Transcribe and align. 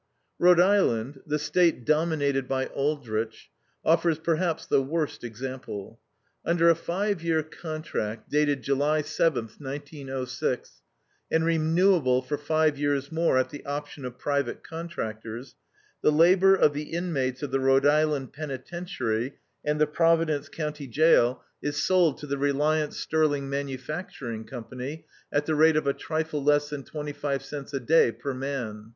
Rhode 0.39 0.59
Island, 0.59 1.21
the 1.27 1.37
State 1.37 1.85
dominated 1.85 2.47
by 2.47 2.65
Aldrich, 2.65 3.51
offers 3.85 4.17
perhaps 4.17 4.65
the 4.65 4.81
worst 4.81 5.23
example. 5.23 5.99
Under 6.43 6.71
a 6.71 6.75
five 6.75 7.21
year 7.21 7.43
contract, 7.43 8.27
dated 8.27 8.63
July 8.63 9.03
7th, 9.03 9.61
1906, 9.61 10.81
and 11.29 11.45
renewable 11.45 12.23
for 12.23 12.35
five 12.39 12.79
years 12.79 13.11
more 13.11 13.37
at 13.37 13.51
the 13.51 13.63
option 13.63 14.03
of 14.03 14.17
private 14.17 14.63
contractors, 14.63 15.53
the 16.01 16.11
labor 16.11 16.55
of 16.55 16.73
the 16.73 16.89
inmates 16.91 17.43
of 17.43 17.51
the 17.51 17.59
Rhode 17.59 17.85
Island 17.85 18.33
Penitentiary 18.33 19.37
and 19.63 19.79
the 19.79 19.85
Providence 19.85 20.49
County 20.49 20.87
Jail 20.87 21.43
is 21.61 21.83
sold 21.83 22.17
to 22.17 22.25
the 22.25 22.39
Reliance 22.39 22.97
Sterling 22.97 23.51
Mfg. 23.51 24.47
Co. 24.49 25.03
at 25.31 25.45
the 25.45 25.53
rate 25.53 25.75
of 25.75 25.85
a 25.85 25.93
trifle 25.93 26.43
less 26.43 26.71
than 26.71 26.81
25 26.83 27.43
cents 27.43 27.71
a 27.71 27.79
day 27.79 28.11
per 28.11 28.33
man. 28.33 28.89